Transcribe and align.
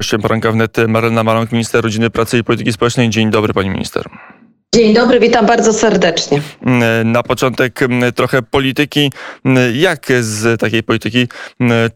Gościem 0.00 0.22
poranka 0.22 0.52
wnet 0.52 0.76
Marlena 0.88 1.24
Maląg, 1.24 1.52
minister 1.52 1.82
rodziny, 1.82 2.10
pracy 2.10 2.38
i 2.38 2.44
polityki 2.44 2.72
społecznej. 2.72 3.10
Dzień 3.10 3.30
dobry 3.30 3.54
pani 3.54 3.70
minister. 3.70 4.08
Dzień 4.76 4.94
dobry, 4.94 5.20
witam 5.20 5.46
bardzo 5.46 5.72
serdecznie. 5.72 6.42
Na 7.04 7.22
początek 7.22 7.80
trochę 8.14 8.42
polityki. 8.42 9.12
Jak 9.74 10.06
z 10.20 10.60
takiej 10.60 10.82
polityki 10.82 11.28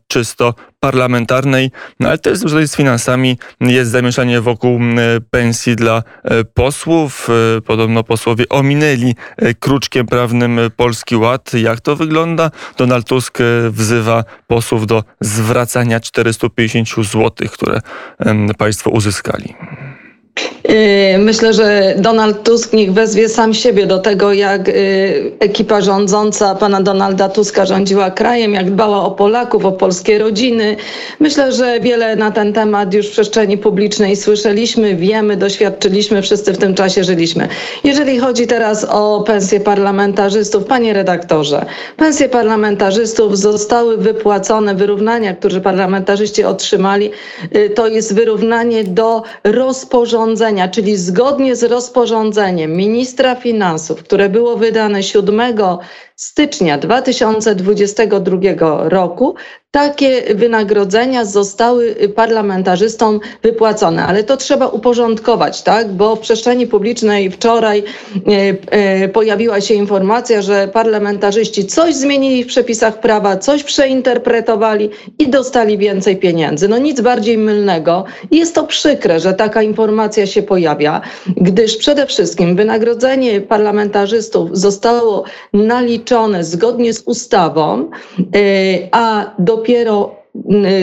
czysto 0.09 0.55
parlamentarnej, 0.81 1.71
no 2.01 2.09
ale 2.09 2.19
też 2.19 2.39
związanej 2.39 2.69
z 2.69 2.77
finansami, 2.77 3.39
jest 3.61 3.91
zamieszanie 3.91 4.41
wokół 4.41 4.81
pensji 5.31 5.77
dla 5.77 6.03
e, 6.25 6.45
posłów. 6.45 7.29
E, 7.57 7.61
podobno 7.61 8.05
posłowie 8.05 8.49
ominęli 8.49 9.15
e, 9.37 9.55
kruczkiem 9.55 10.07
prawnym 10.07 10.61
Polski 10.77 11.17
Ład. 11.17 11.55
Jak 11.55 11.81
to 11.81 11.97
wygląda? 11.97 12.51
Donald 12.77 13.07
Tusk 13.07 13.39
wzywa 13.71 14.25
posłów 14.47 14.87
do 14.87 15.05
zwracania 15.21 16.01
450 16.01 17.07
zł, 17.07 17.31
które 17.53 17.81
państwo 18.59 18.91
uzyskali. 18.91 19.55
Y, 20.71 21.19
myślę, 21.19 21.53
że 21.53 21.95
Donald 21.99 22.43
Tusk 22.43 22.73
niech 22.73 22.93
wezwie 22.93 23.29
sam 23.29 23.55
siebie 23.55 23.87
do 23.87 23.99
tego, 23.99 24.33
jak 24.33 24.69
y, 24.69 25.33
ekipa 25.41 25.81
rządząca 25.81 26.55
pana 26.55 26.81
Donalda 26.83 27.29
Tuska 27.29 27.67
rządziła 27.67 28.11
krajem, 28.11 28.55
jak 28.55 28.71
dbała 28.71 29.05
o 29.05 29.11
Polaków, 29.11 29.65
o 29.65 29.73
polskie 29.73 30.19
rodziny. 30.19 30.77
Myślę, 31.21 31.53
że 31.53 31.81
wiele 31.81 32.17
na 32.17 32.31
ten 32.31 32.53
temat 32.53 32.95
już 32.95 33.07
w 33.07 33.11
przestrzeni 33.11 33.59
publicznej 33.59 34.17
słyszeliśmy, 34.17 34.95
wiemy, 34.97 35.37
doświadczyliśmy, 35.37 36.23
wszyscy 36.23 36.53
w 36.53 36.59
tym 36.59 36.75
czasie 36.75 37.05
żyliśmy. 37.05 37.49
Jeżeli 37.85 38.19
chodzi 38.19 38.47
teraz 38.47 38.85
o 38.91 39.25
pensje 39.27 39.61
parlamentarzystów, 39.61 40.65
panie 40.65 40.93
redaktorze, 40.93 41.67
pensje 41.97 42.29
parlamentarzystów 42.29 43.39
zostały 43.39 43.97
wypłacone, 43.97 44.75
wyrównania, 44.75 45.35
które 45.35 45.61
parlamentarzyści 45.61 46.45
otrzymali, 46.45 47.11
y, 47.57 47.71
to 47.71 47.89
jest 47.89 48.15
wyrównanie 48.15 48.85
do 48.85 49.23
rozporządzenia 49.45 50.30
czyli 50.69 50.97
zgodnie 50.97 51.57
z 51.57 51.63
rozporządzeniem 51.63 52.73
ministra 52.73 53.35
finansów, 53.35 54.03
które 54.03 54.29
było 54.29 54.57
wydane 54.57 55.03
7 55.03 55.41
stycznia 56.17 56.79
2022 56.79 58.39
roku, 58.89 59.35
takie 59.71 60.35
wynagrodzenia 60.35 61.25
zostały 61.25 61.95
parlamentarzystom 62.15 63.21
wypłacone, 63.43 64.07
ale 64.07 64.25
to 64.25 64.37
trzeba 64.37 64.67
uporządkować, 64.69 65.63
tak? 65.63 65.93
Bo 65.93 66.17
w 66.17 66.21
przestrzeni 66.21 66.67
publicznej 66.67 67.31
wczoraj 67.31 67.79
e, 67.79 67.83
e, 68.71 69.09
pojawiła 69.09 69.61
się 69.61 69.75
informacja, 69.75 70.43
że 70.43 70.69
parlamentarzyści 70.69 71.67
coś 71.67 71.95
zmienili 71.95 72.45
w 72.45 72.47
przepisach 72.47 73.01
prawa, 73.01 73.37
coś 73.37 73.65
przeinterpretowali 73.65 74.91
i 75.19 75.29
dostali 75.29 75.79
więcej 75.79 76.17
pieniędzy. 76.17 76.69
No 76.69 76.79
nic 76.79 77.01
bardziej 77.01 77.39
mylnego. 77.39 78.05
Jest 78.31 78.55
to 78.55 78.65
przykre, 78.65 79.21
że 79.21 79.35
taka 79.35 79.63
informacja 79.63 80.27
się 80.27 80.43
pojawia, 80.43 81.01
gdyż 81.37 81.77
przede 81.77 82.07
wszystkim 82.07 82.57
wynagrodzenie 82.57 83.41
parlamentarzystów 83.41 84.51
zostało 84.59 85.25
naliczone 85.53 86.45
zgodnie 86.45 86.93
z 86.95 87.03
ustawą, 87.07 87.91
e, 88.35 89.21
a 89.61 89.85
dopiero 89.85 90.20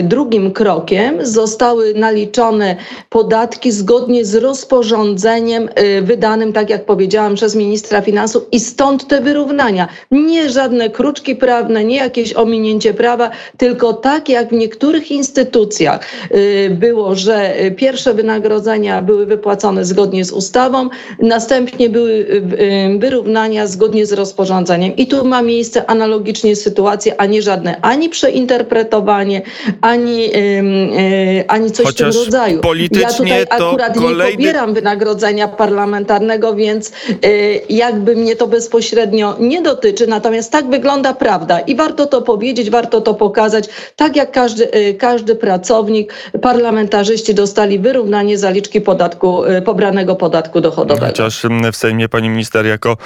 drugim 0.02 0.52
krokiem 0.52 1.26
zostały 1.26 1.94
naliczone 1.94 2.76
podatki 3.08 3.72
zgodnie 3.72 4.24
z 4.24 4.34
rozporządzeniem 4.34 5.68
y, 5.98 6.02
wydanym, 6.02 6.52
tak 6.52 6.70
jak 6.70 6.84
powiedziałam, 6.84 7.34
przez 7.34 7.54
ministra 7.54 8.00
finansów 8.00 8.42
i 8.52 8.60
stąd 8.60 9.08
te 9.08 9.20
wyrównania. 9.20 9.88
Nie 10.10 10.50
żadne 10.50 10.90
kruczki 10.90 11.36
prawne, 11.36 11.84
nie 11.84 11.96
jakieś 11.96 12.34
ominięcie 12.34 12.94
prawa, 12.94 13.30
tylko 13.56 13.92
tak 13.92 14.28
jak 14.28 14.48
w 14.48 14.52
niektórych 14.52 15.10
instytucjach 15.10 16.00
y, 16.34 16.76
było, 16.80 17.14
że 17.14 17.54
pierwsze 17.76 18.14
wynagrodzenia 18.14 19.02
były 19.02 19.26
wypłacone 19.26 19.84
zgodnie 19.84 20.24
z 20.24 20.32
ustawą, 20.32 20.88
następnie 21.18 21.90
były 21.90 22.12
y, 22.12 22.98
wyrównania 22.98 23.66
zgodnie 23.66 24.06
z 24.06 24.12
rozporządzeniem. 24.12 24.96
I 24.96 25.06
tu 25.06 25.24
ma 25.24 25.42
miejsce 25.42 25.90
analogicznie 25.90 26.56
sytuacje, 26.56 27.20
a 27.20 27.26
nie 27.26 27.42
żadne 27.42 27.80
ani 27.80 28.08
przeinterpretowanie, 28.08 29.37
ani, 29.80 30.30
e, 30.34 31.50
ani 31.50 31.70
coś 31.70 31.86
Chociaż 31.86 32.14
w 32.14 32.18
tym 32.18 32.24
rodzaju. 32.24 32.60
Ja 32.90 33.12
tutaj 33.12 33.42
akurat 33.50 33.98
kolejny... 33.98 34.24
nie 34.24 34.36
pobieram 34.36 34.74
wynagrodzenia 34.74 35.48
parlamentarnego, 35.48 36.54
więc 36.54 36.92
e, 37.22 37.28
jakby 37.68 38.16
mnie 38.16 38.36
to 38.36 38.46
bezpośrednio 38.46 39.36
nie 39.40 39.62
dotyczy, 39.62 40.06
natomiast 40.06 40.52
tak 40.52 40.70
wygląda 40.70 41.14
prawda 41.14 41.60
i 41.60 41.76
warto 41.76 42.06
to 42.06 42.22
powiedzieć, 42.22 42.70
warto 42.70 43.00
to 43.00 43.14
pokazać, 43.14 43.68
tak 43.96 44.16
jak 44.16 44.32
każdy, 44.32 44.70
e, 44.70 44.94
każdy 44.94 45.34
pracownik, 45.34 46.14
parlamentarzyści 46.42 47.34
dostali 47.34 47.78
wyrównanie 47.78 48.38
zaliczki 48.38 48.80
podatku, 48.80 49.42
pobranego 49.64 50.16
podatku 50.16 50.60
dochodowego. 50.60 51.06
Chociaż 51.06 51.42
w 51.72 51.76
Sejmie 51.76 52.08
pani 52.08 52.28
minister 52.28 52.66
jako 52.66 52.96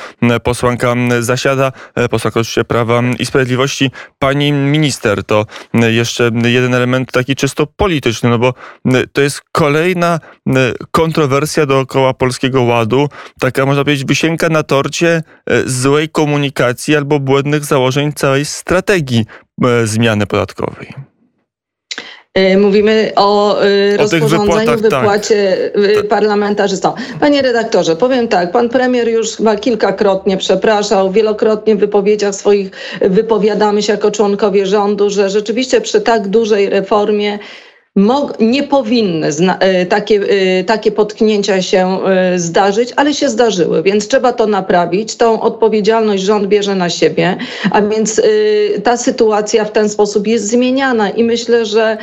posłanka 0.42 0.94
zasiada, 1.20 1.72
posłanka 2.10 2.40
oczywiście 2.40 2.64
Prawa 2.64 3.02
i 3.18 3.26
Sprawiedliwości. 3.26 3.90
Pani 4.18 4.52
minister 4.52 5.24
to 5.24 5.46
jeszcze 5.74 6.21
jeden 6.44 6.74
element 6.74 7.12
taki 7.12 7.36
czysto 7.36 7.66
polityczny, 7.66 8.30
no 8.30 8.38
bo 8.38 8.54
to 9.12 9.20
jest 9.20 9.42
kolejna 9.52 10.20
kontrowersja 10.90 11.66
dookoła 11.66 12.14
Polskiego 12.14 12.62
Ładu, 12.62 13.08
taka 13.40 13.66
można 13.66 13.84
powiedzieć 13.84 14.08
wisienka 14.08 14.48
na 14.48 14.62
torcie 14.62 15.22
e, 15.46 15.62
złej 15.66 16.08
komunikacji 16.08 16.96
albo 16.96 17.20
błędnych 17.20 17.64
założeń 17.64 18.12
całej 18.12 18.44
strategii 18.44 19.26
zmiany 19.84 20.26
podatkowej. 20.26 21.11
E, 22.34 22.56
mówimy 22.56 23.12
o, 23.16 23.50
o 23.50 23.56
rozporządzeniu, 23.96 24.66
tak. 24.66 24.80
wypłacie 24.80 25.70
tak. 25.96 26.08
parlamentarzystom. 26.08 26.94
Panie 27.20 27.42
redaktorze, 27.42 27.96
powiem 27.96 28.28
tak, 28.28 28.52
pan 28.52 28.68
premier 28.68 29.08
już 29.08 29.36
chyba 29.36 29.56
kilkakrotnie 29.56 30.36
przepraszał, 30.36 31.10
wielokrotnie 31.10 31.76
w 31.76 31.78
wypowiedziach 31.78 32.34
swoich 32.34 32.70
wypowiadamy 33.00 33.82
się 33.82 33.92
jako 33.92 34.10
członkowie 34.10 34.66
rządu, 34.66 35.10
że 35.10 35.30
rzeczywiście 35.30 35.80
przy 35.80 36.00
tak 36.00 36.28
dużej 36.28 36.70
reformie 36.70 37.38
nie 38.40 38.62
powinny 38.62 39.28
e, 39.60 39.86
takie, 39.86 40.20
e, 40.20 40.64
takie 40.64 40.92
potknięcia 40.92 41.62
się 41.62 42.04
e, 42.04 42.38
zdarzyć, 42.38 42.92
ale 42.96 43.14
się 43.14 43.28
zdarzyły, 43.28 43.82
więc 43.82 44.08
trzeba 44.08 44.32
to 44.32 44.46
naprawić. 44.46 45.16
Tą 45.16 45.40
odpowiedzialność 45.40 46.22
rząd 46.22 46.46
bierze 46.46 46.74
na 46.74 46.90
siebie, 46.90 47.36
a 47.70 47.82
więc 47.82 48.22
ta 48.84 48.96
sytuacja 48.96 49.64
w 49.64 49.72
ten 49.72 49.88
sposób 49.88 50.26
jest 50.26 50.48
zmieniana 50.48 51.10
i 51.10 51.24
myślę, 51.24 51.66
że 51.66 51.98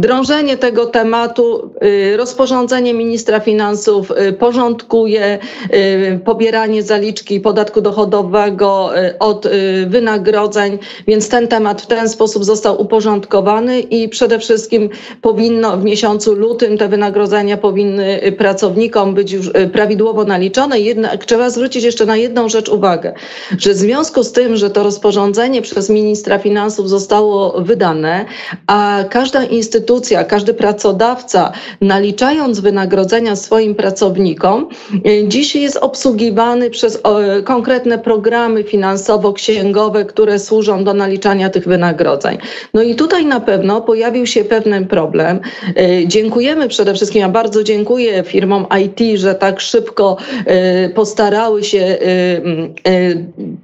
Drążenie 0.00 0.56
tego 0.56 0.86
tematu, 0.86 1.70
y, 1.84 2.16
rozporządzenie 2.16 2.94
ministra 2.94 3.40
finansów 3.40 4.10
y, 4.10 4.32
porządkuje 4.32 5.38
y, 5.74 6.20
pobieranie 6.24 6.82
zaliczki 6.82 7.40
podatku 7.40 7.80
dochodowego 7.80 8.90
od 9.18 9.46
wynagrodzeń, 9.86 10.78
więc 11.06 11.28
ten 11.28 11.48
temat 11.48 11.82
w 11.82 11.86
ten 11.86 12.08
sposób 12.08 12.44
został 12.44 12.82
uporządkowany 12.82 13.80
i 13.80 14.08
przede 14.08 14.38
wszystkim 14.38 14.88
powinno 15.22 15.76
w 15.76 15.84
miesiącu 15.84 16.34
lutym 16.34 16.78
te 16.78 16.88
wynagrodzenia 16.88 17.56
powinny 17.56 18.32
pracownikom 18.38 19.14
być 19.14 19.32
już 19.32 19.50
prawidłowo 19.72 20.24
naliczone. 20.24 20.80
Jednak 20.80 21.24
trzeba 21.24 21.50
zwrócić 21.50 21.84
jeszcze 21.84 22.06
na 22.06 22.16
jedną 22.16 22.48
rzecz 22.48 22.68
uwagę, 22.68 23.12
że 23.58 23.72
w 23.72 23.76
związku 23.76 24.22
z 24.22 24.32
tym, 24.32 24.56
że 24.56 24.70
to 24.70 24.82
rozporządzenie 24.82 25.62
przez 25.62 25.90
ministra 25.90 26.38
finansów 26.38 26.88
zostało 26.88 27.60
wydane, 27.60 28.24
a 28.66 29.04
każda 29.10 29.44
instytucja 29.44 29.85
instytucja, 29.86 30.24
każdy 30.24 30.54
pracodawca, 30.54 31.52
naliczając 31.80 32.60
wynagrodzenia 32.60 33.36
swoim 33.36 33.74
pracownikom, 33.74 34.68
e, 35.04 35.28
dzisiaj 35.28 35.62
jest 35.62 35.76
obsługiwany 35.76 36.70
przez 36.70 37.02
konkretne 37.44 37.98
programy 37.98 38.64
finansowo-księgowe, 38.64 40.04
które 40.04 40.38
służą 40.38 40.84
do 40.84 40.94
naliczania 40.94 41.50
tych 41.50 41.68
wynagrodzeń. 41.68 42.38
No 42.74 42.82
i 42.82 42.94
tutaj 42.94 43.26
na 43.26 43.40
pewno 43.40 43.80
pojawił 43.80 44.26
się 44.26 44.44
pewien 44.44 44.86
problem. 44.86 45.40
E, 45.76 46.08
dziękujemy 46.08 46.68
przede 46.68 46.94
wszystkim, 46.94 47.20
ja 47.20 47.28
bardzo 47.28 47.62
dziękuję 47.62 48.22
firmom 48.26 48.66
IT, 48.84 49.20
że 49.20 49.34
tak 49.34 49.60
szybko 49.60 50.16
e, 50.46 50.88
postarały 50.88 51.64
się 51.64 51.98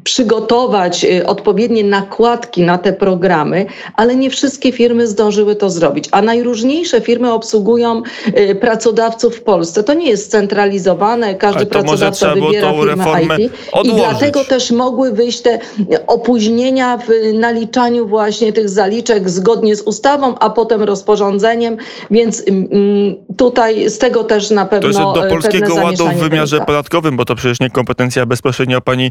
przygotować 0.04 1.06
odpowiednie 1.26 1.84
nakładki 1.84 2.62
na 2.62 2.78
te 2.78 2.92
programy, 2.92 3.66
ale 3.96 4.16
nie 4.16 4.30
wszystkie 4.30 4.72
firmy 4.72 5.06
zdążyły 5.06 5.56
to 5.56 5.70
zrobić 5.70 6.01
a 6.10 6.22
najróżniejsze 6.22 7.00
firmy 7.00 7.32
obsługują 7.32 8.02
y, 8.38 8.54
pracodawców 8.54 9.36
w 9.36 9.42
Polsce. 9.42 9.82
To 9.84 9.94
nie 9.94 10.10
jest 10.10 10.24
scentralizowane, 10.24 11.34
każdy 11.34 11.66
pracodawca 11.66 12.34
wybiera 12.34 12.72
firmę 12.72 13.04
IT 13.22 13.52
odłożyć. 13.72 13.92
i 13.92 13.96
dlatego 13.96 14.44
też 14.44 14.70
mogły 14.70 15.12
wyjść 15.12 15.40
te 15.40 15.58
opóźnienia 16.06 16.98
w 16.98 17.32
naliczaniu 17.34 18.08
właśnie 18.08 18.52
tych 18.52 18.68
zaliczek 18.68 19.30
zgodnie 19.30 19.76
z 19.76 19.82
ustawą, 19.82 20.34
a 20.38 20.50
potem 20.50 20.82
rozporządzeniem, 20.82 21.76
więc 22.10 22.42
mm, 22.48 23.14
tutaj 23.36 23.90
z 23.90 23.98
tego 23.98 24.24
też 24.24 24.50
na 24.50 24.66
pewno 24.66 24.92
To 24.92 25.16
jest 25.16 25.22
do 25.22 25.34
Polskiego 25.34 25.74
Ładu 25.74 26.08
w 26.08 26.14
wymiarze 26.14 26.56
wynika. 26.56 26.66
podatkowym, 26.66 27.16
bo 27.16 27.24
to 27.24 27.34
przecież 27.34 27.60
nie 27.60 27.70
kompetencja 27.70 28.26
bezpośrednio 28.26 28.80
pani 28.80 29.10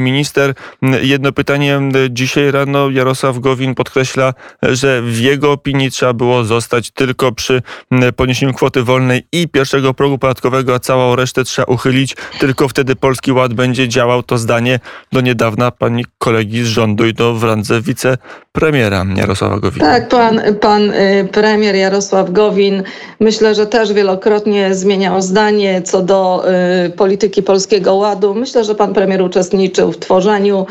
minister. 0.00 0.54
Jedno 1.02 1.32
pytanie. 1.32 1.80
Dzisiaj 2.10 2.50
rano 2.50 2.90
Jarosław 2.90 3.38
Gowin 3.38 3.74
podkreśla, 3.74 4.34
że 4.62 5.02
w 5.02 5.20
jego 5.20 5.52
opinii 5.52 5.90
trzeba 5.90 6.12
było 6.20 6.44
zostać 6.44 6.90
tylko 6.90 7.32
przy 7.32 7.62
poniesieniu 8.16 8.54
kwoty 8.54 8.82
wolnej 8.82 9.22
i 9.32 9.48
pierwszego 9.48 9.94
progu 9.94 10.18
podatkowego, 10.18 10.74
a 10.74 10.78
całą 10.78 11.16
resztę 11.16 11.44
trzeba 11.44 11.66
uchylić. 11.66 12.16
Tylko 12.40 12.68
wtedy 12.68 12.96
Polski 12.96 13.32
Ład 13.32 13.54
będzie 13.54 13.88
działał. 13.88 14.22
To 14.22 14.38
zdanie 14.38 14.80
do 15.12 15.20
niedawna 15.20 15.70
pani 15.70 16.04
kolegi 16.18 16.62
z 16.62 16.66
rządu 16.66 17.06
i 17.06 17.14
to 17.14 17.34
w 17.34 17.44
randze 17.44 17.80
wicepremiera 18.54 19.06
Jarosława 19.16 19.58
Gowina. 19.58 19.86
Tak, 19.86 20.08
pan, 20.08 20.40
pan 20.60 20.90
y, 20.90 21.28
premier 21.32 21.76
Jarosław 21.76 22.30
Gowin 22.30 22.82
myślę, 23.20 23.54
że 23.54 23.66
też 23.66 23.92
wielokrotnie 23.92 24.74
zmieniał 24.74 25.22
zdanie 25.22 25.82
co 25.82 26.02
do 26.02 26.44
y, 26.86 26.90
polityki 26.90 27.42
Polskiego 27.42 27.94
Ładu. 27.94 28.34
Myślę, 28.34 28.64
że 28.64 28.74
pan 28.74 28.94
premier 28.94 29.22
uczestniczył 29.22 29.92
w 29.92 29.98
tworzeniu 29.98 30.66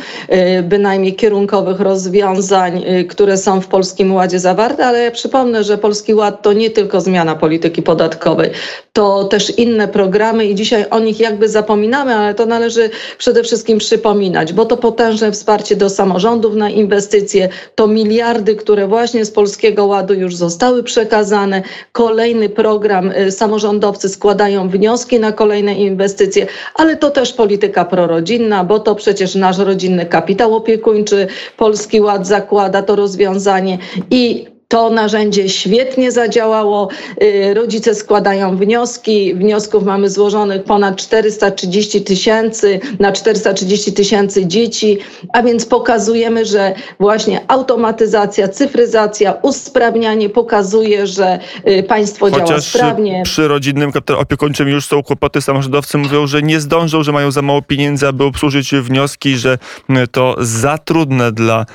y, 0.59 0.63
bynajmniej 0.63 1.15
kierunkowych 1.15 1.79
rozwiązań, 1.79 2.83
które 3.09 3.37
są 3.37 3.61
w 3.61 3.67
Polskim 3.67 4.13
Ładzie 4.13 4.39
zawarte, 4.39 4.85
ale 4.85 5.03
ja 5.03 5.11
przypomnę, 5.11 5.63
że 5.63 5.77
Polski 5.77 6.13
Ład 6.13 6.41
to 6.41 6.53
nie 6.53 6.69
tylko 6.69 7.01
zmiana 7.01 7.35
polityki 7.35 7.81
podatkowej, 7.81 8.51
to 8.99 9.23
też 9.23 9.57
inne 9.57 9.87
programy 9.87 10.45
i 10.45 10.55
dzisiaj 10.55 10.85
o 10.89 10.99
nich 10.99 11.19
jakby 11.19 11.49
zapominamy, 11.49 12.15
ale 12.15 12.33
to 12.33 12.45
należy 12.45 12.89
przede 13.17 13.43
wszystkim 13.43 13.77
przypominać, 13.77 14.53
bo 14.53 14.65
to 14.65 14.77
potężne 14.77 15.31
wsparcie 15.31 15.75
do 15.75 15.89
samorządów 15.89 16.55
na 16.55 16.69
inwestycje, 16.69 17.49
to 17.75 17.87
miliardy, 17.87 18.55
które 18.55 18.87
właśnie 18.87 19.25
z 19.25 19.31
Polskiego 19.31 19.85
Ładu 19.85 20.13
już 20.13 20.35
zostały 20.35 20.83
przekazane, 20.83 21.61
kolejny 21.91 22.49
program, 22.49 23.11
y, 23.11 23.31
samorządowcy 23.31 24.09
składają 24.09 24.69
wnioski 24.69 25.19
na 25.19 25.31
kolejne 25.31 25.73
inwestycje, 25.73 26.47
ale 26.75 26.97
to 26.97 27.09
też 27.09 27.33
polityka 27.33 27.85
prorodzinna, 27.85 28.63
bo 28.63 28.79
to 28.79 28.95
przecież 28.95 29.35
nasz 29.35 29.57
rodzinny 29.57 30.05
kapitał 30.05 30.55
opiekuńczy, 30.55 31.27
Polski 31.57 32.01
Ład 32.01 32.27
zakłada 32.27 32.81
to 32.81 32.95
rozwiązanie 32.95 33.77
i 34.11 34.58
to 34.69 34.89
narzędzie 34.89 35.49
świetnie 35.49 36.11
zadziałało. 36.11 36.89
Y, 37.23 37.53
rodzice 37.53 37.95
składają 37.95 38.57
wnioski. 38.57 39.33
Wniosków 39.35 39.83
mamy 39.83 40.09
złożonych 40.09 40.63
ponad 40.63 40.95
430 40.95 42.01
tysięcy 42.01 42.79
na 42.99 43.11
430 43.11 43.93
tysięcy 43.93 44.45
dzieci, 44.45 44.97
a 45.33 45.43
więc 45.43 45.65
pokazujemy, 45.65 46.45
że 46.45 46.73
właśnie 46.99 47.41
automatyzacja, 47.47 48.47
cyfryzacja, 48.47 49.33
usprawnianie 49.41 50.29
pokazuje, 50.29 51.07
że 51.07 51.39
y, 51.67 51.83
państwo 51.83 52.29
Chociaż 52.29 52.47
działa 52.47 52.61
sprawnie. 52.61 53.21
Przy 53.25 53.47
rodzinnym 53.47 53.91
opiekuńczym 54.17 54.67
już 54.67 54.85
są 54.85 55.03
kłopoty. 55.03 55.41
Samorządowcy 55.41 55.97
mówią, 55.97 56.27
że 56.27 56.41
nie 56.41 56.59
zdążą, 56.59 57.03
że 57.03 57.11
mają 57.11 57.31
za 57.31 57.41
mało 57.41 57.61
pieniędzy, 57.61 58.07
aby 58.07 58.23
obsłużyć 58.23 58.71
wnioski, 58.71 59.37
że 59.37 59.57
y, 59.89 60.07
to 60.07 60.35
za 60.39 60.77
trudne 60.77 61.31
dla 61.31 61.65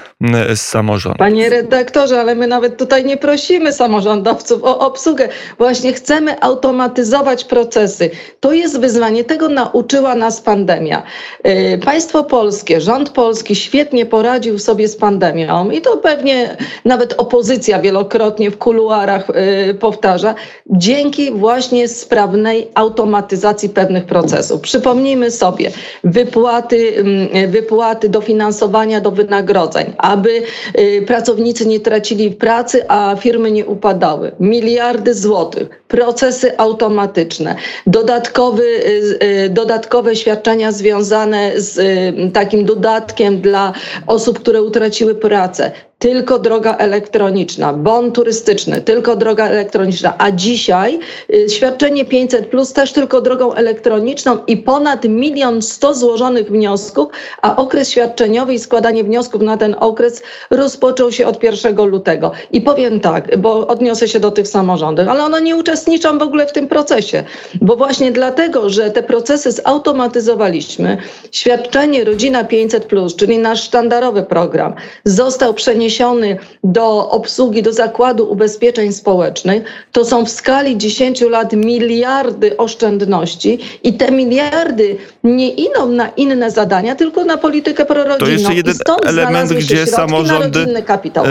samorządu. 0.55 1.19
Panie 1.19 1.51
redaktorze, 1.51 2.21
ale 2.21 2.35
my 2.35 2.47
nawet 2.47 2.84
tutaj 2.85 3.05
nie 3.05 3.17
prosimy 3.17 3.73
samorządowców 3.73 4.65
o 4.65 4.79
obsługę. 4.79 5.29
Właśnie 5.59 5.93
chcemy 5.93 6.41
automatyzować 6.41 7.45
procesy. 7.45 8.11
To 8.41 8.53
jest 8.53 8.81
wyzwanie. 8.81 9.25
Tego 9.25 9.49
nauczyła 9.49 10.15
nas 10.15 10.41
pandemia. 10.41 11.03
Y, 11.47 11.79
państwo 11.85 12.25
polskie, 12.25 12.81
rząd 12.81 13.11
polski 13.11 13.57
świetnie 13.57 14.07
poradził 14.07 14.59
sobie 14.59 14.89
z 14.89 14.97
pandemią 14.97 15.71
i 15.71 15.81
to 15.81 15.97
pewnie 15.97 16.57
nawet 16.85 17.13
opozycja 17.13 17.79
wielokrotnie 17.81 18.51
w 18.51 18.59
kuluarach 18.59 19.31
y, 19.31 19.75
powtarza, 19.75 20.35
dzięki 20.67 21.33
właśnie 21.33 21.89
sprawnej 21.89 22.69
automatyzacji 22.75 23.69
pewnych 23.69 24.05
procesów. 24.05 24.61
Przypomnijmy 24.61 25.31
sobie 25.31 25.71
wypłaty, 26.05 26.95
mm, 26.97 27.51
wypłaty 27.51 28.09
dofinansowania 28.09 29.01
do 29.01 29.11
wynagrodzeń, 29.11 29.93
aby 29.99 30.43
y, 30.79 31.05
pracownicy 31.07 31.67
nie 31.67 31.81
tracili 31.81 32.31
pracy, 32.31 32.74
a 32.89 33.17
firmy 33.17 33.51
nie 33.51 33.67
upadały. 33.67 34.33
Miliardy 34.41 35.15
złotych, 35.15 35.69
procesy 35.89 36.59
automatyczne, 36.59 37.57
dodatkowy, 37.87 38.63
y, 38.63 39.19
y, 39.45 39.49
dodatkowe 39.51 40.17
świadczenia 40.17 40.73
związane 40.73 41.53
z 41.61 41.79
y, 41.79 42.31
takim 42.33 42.65
dodatkiem 42.65 43.41
dla 43.41 43.73
osób, 44.07 44.39
które 44.39 44.63
utraciły 44.63 45.15
pracę 45.15 45.73
tylko 45.99 46.39
droga 46.39 46.77
elektroniczna, 46.77 47.73
bon 47.73 48.13
turystyczny, 48.13 48.81
tylko 48.81 49.17
droga 49.17 49.49
elektroniczna, 49.49 50.15
a 50.19 50.31
dzisiaj 50.31 50.99
y, 51.35 51.51
świadczenie 51.51 52.05
500 52.05 52.47
plus 52.47 52.73
też 52.73 52.93
tylko 52.93 53.21
drogą 53.21 53.55
elektroniczną 53.55 54.39
i 54.47 54.57
ponad 54.57 55.05
milion 55.05 55.63
sto 55.63 55.95
złożonych 55.95 56.51
wniosków, 56.51 57.09
a 57.43 57.57
okres 57.57 57.91
świadczeniowy 57.91 58.55
i 58.55 58.59
składanie 58.59 59.05
wniosków 59.05 59.43
na 59.43 59.57
ten 59.57 59.77
okres 59.81 60.23
rozpoczął 60.51 61.13
się 61.13 61.27
od 61.27 61.43
1 61.43 61.77
lutego. 61.87 62.33
I 62.53 62.61
powiem 62.61 63.01
tak, 63.01 63.39
bo 63.39 63.67
odniosę 63.67 64.09
się 64.09 64.21
do 64.21 64.31
tych 64.31 64.49
samorządów, 64.49 65.09
ale 65.09 65.25
one 65.25 65.43
nie 65.43 65.57
uczestniczą 65.57 66.19
w 66.19 66.23
ogóle 66.23 66.47
w 66.47 66.53
tym 66.53 66.69
procesie, 66.69 67.25
bo 67.61 67.77
właśnie 67.77 68.13
dlatego, 68.13 68.71
że 68.71 68.91
te 68.91 69.03
procesy 69.03 69.53
zautomatyzowaliśmy, 69.53 70.97
świadczenie 71.33 72.05
Rodzina 72.05 72.45
500 72.45 72.85
plus, 72.85 73.17
czyli 73.17 73.39
nasz 73.39 73.63
sztandarowy 73.63 74.23
program, 74.23 74.75
został 75.05 75.55
przeniesiony 75.55 75.84
przeniesiony 75.85 76.37
do 76.65 77.11
obsługi, 77.11 77.63
do 77.63 77.73
Zakładu 77.73 78.31
Ubezpieczeń 78.33 78.93
Społecznych, 78.93 79.63
to 79.93 80.05
są 80.05 80.25
w 80.25 80.31
skali 80.31 80.79
10 80.79 81.21
lat 81.21 81.53
miliardy 81.53 82.57
oszczędności 82.57 83.59
i 83.83 83.93
te 83.93 84.11
miliardy 84.11 84.97
nie 85.25 85.49
idą 85.49 85.89
na 85.89 86.09
inne 86.09 86.51
zadania, 86.51 86.95
tylko 86.95 87.25
na 87.25 87.37
politykę 87.37 87.85
prorodzinną. 87.85 88.27
To 88.27 88.31
jeszcze 88.31 88.55
jeden 88.55 88.75
element, 89.07 89.53
gdzie 89.53 89.87
samorządy 89.87 90.67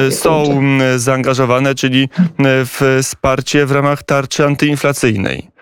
e, 0.08 0.12
są 0.12 0.44
zaangażowane, 0.96 1.76
czyli 1.76 2.10
w 2.40 3.00
wsparcie 3.04 3.66
w 3.66 3.72
ramach 3.72 4.04
tarczy 4.04 4.46
antyinflacyjnej. 4.46 5.53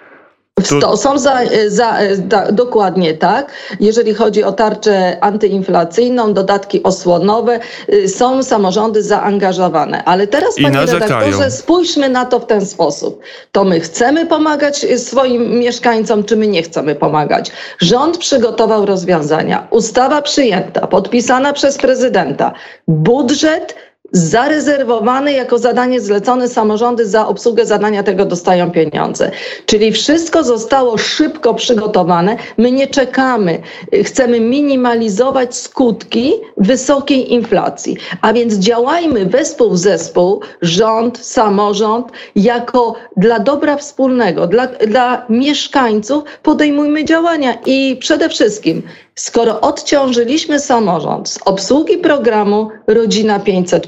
To 0.81 0.97
są 0.97 1.17
za, 1.17 1.39
za, 1.67 1.97
da, 2.17 2.51
dokładnie 2.51 3.13
tak. 3.13 3.51
Jeżeli 3.79 4.13
chodzi 4.13 4.43
o 4.43 4.51
tarczę 4.51 5.17
antyinflacyjną, 5.21 6.33
dodatki 6.33 6.83
osłonowe, 6.83 7.59
y, 7.93 8.09
są 8.09 8.43
samorządy 8.43 9.03
zaangażowane. 9.03 10.03
Ale 10.03 10.27
teraz, 10.27 10.59
I 10.59 10.63
panie 10.63 10.75
narzekają. 10.75 11.19
redaktorze, 11.19 11.51
spójrzmy 11.51 12.09
na 12.09 12.25
to 12.25 12.39
w 12.39 12.45
ten 12.45 12.65
sposób. 12.65 13.21
To 13.51 13.63
my 13.63 13.79
chcemy 13.79 14.25
pomagać 14.25 14.85
swoim 14.97 15.59
mieszkańcom, 15.59 16.23
czy 16.23 16.35
my 16.35 16.47
nie 16.47 16.63
chcemy 16.63 16.95
pomagać? 16.95 17.51
Rząd 17.79 18.17
przygotował 18.17 18.85
rozwiązania. 18.85 19.67
Ustawa 19.69 20.21
przyjęta, 20.21 20.87
podpisana 20.87 21.53
przez 21.53 21.77
prezydenta. 21.77 22.53
Budżet 22.87 23.75
zarezerwowane 24.11 25.33
jako 25.33 25.57
zadanie 25.57 26.01
zlecone 26.01 26.47
samorządy 26.47 27.05
za 27.05 27.27
obsługę 27.27 27.65
zadania 27.65 28.03
tego 28.03 28.25
dostają 28.25 28.71
pieniądze. 28.71 29.31
Czyli 29.65 29.91
wszystko 29.91 30.43
zostało 30.43 30.97
szybko 30.97 31.53
przygotowane. 31.53 32.37
My 32.57 32.71
nie 32.71 32.87
czekamy. 32.87 33.61
Chcemy 34.03 34.39
minimalizować 34.39 35.55
skutki 35.55 36.33
wysokiej 36.57 37.33
inflacji. 37.33 37.97
A 38.21 38.33
więc 38.33 38.53
działajmy 38.53 39.25
wespół 39.25 39.69
w 39.69 39.77
zespół, 39.77 40.41
rząd, 40.61 41.17
samorząd, 41.17 42.07
jako 42.35 42.95
dla 43.17 43.39
dobra 43.39 43.77
wspólnego, 43.77 44.47
dla, 44.47 44.67
dla 44.67 45.25
mieszkańców 45.29 46.23
podejmujmy 46.43 47.05
działania 47.05 47.57
i 47.65 47.97
przede 47.99 48.29
wszystkim 48.29 48.83
skoro 49.15 49.61
odciążyliśmy 49.61 50.59
samorząd 50.59 51.29
z 51.29 51.39
obsługi 51.45 51.97
programu 51.97 52.69
Rodzina 52.87 53.39
500, 53.39 53.87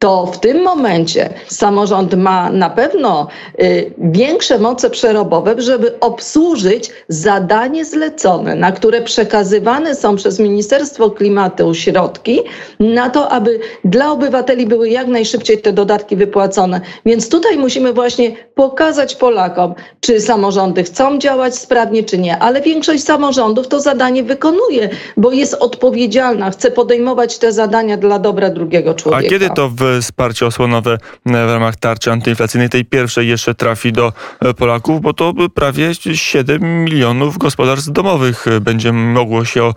to 0.00 0.26
w 0.26 0.40
tym 0.40 0.62
momencie 0.62 1.30
samorząd 1.46 2.14
ma 2.14 2.50
na 2.50 2.70
pewno 2.70 3.26
y, 3.62 3.92
większe 3.98 4.58
moce 4.58 4.90
przerobowe, 4.90 5.54
żeby 5.62 6.00
obsłużyć 6.00 6.90
zadanie 7.08 7.84
zlecone, 7.84 8.54
na 8.54 8.72
które 8.72 9.02
przekazywane 9.02 9.94
są 9.94 10.16
przez 10.16 10.38
Ministerstwo 10.38 11.10
Klimatu 11.10 11.74
środki, 11.74 12.40
na 12.80 13.10
to, 13.10 13.28
aby 13.28 13.60
dla 13.84 14.12
obywateli 14.12 14.66
były 14.66 14.88
jak 14.88 15.06
najszybciej 15.06 15.58
te 15.58 15.72
dodatki 15.72 16.16
wypłacone. 16.16 16.80
Więc 17.06 17.28
tutaj 17.28 17.58
musimy 17.58 17.92
właśnie 17.92 18.36
pokazać 18.54 19.16
Polakom, 19.16 19.74
czy 20.00 20.20
samorządy 20.20 20.84
chcą 20.84 21.18
działać 21.18 21.58
sprawnie, 21.58 22.04
czy 22.04 22.18
nie. 22.18 22.38
Ale 22.38 22.60
większość 22.60 23.04
samorządów 23.04 23.68
to 23.68 23.80
zadanie 23.80 24.22
wykonuje, 24.22 24.88
bo 25.16 25.32
jest 25.32 25.54
odpowiedzialna, 25.54 26.50
chce 26.50 26.70
podejmować 26.70 27.38
te 27.38 27.52
zadania 27.52 27.96
dla 27.96 28.18
dobra 28.18 28.50
drugiego 28.50 28.94
człowieka. 28.94 29.26
A 29.26 29.30
kiedy 29.30 29.48
to 29.54 29.68
wsparcie 30.00 30.46
osłonowe 30.46 30.98
w 31.26 31.30
ramach 31.32 31.76
tarczy 31.76 32.12
antyinflacyjnej, 32.12 32.68
tej 32.68 32.84
pierwszej 32.84 33.28
jeszcze 33.28 33.54
trafi 33.54 33.92
do 33.92 34.12
e, 34.40 34.54
Polaków, 34.54 35.00
bo 35.00 35.14
to 35.14 35.34
prawie 35.54 35.94
7 36.14 36.84
milionów 36.84 37.38
gospodarstw 37.38 37.90
domowych 37.90 38.46
będzie 38.60 38.92
mogło 38.92 39.44
się 39.44 39.64
o 39.64 39.74